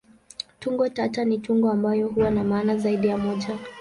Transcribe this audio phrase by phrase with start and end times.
[0.59, 3.59] Tungo tata ni tungo ambayo huwa na maana zaidi ya moja.